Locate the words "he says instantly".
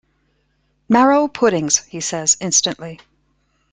1.85-2.99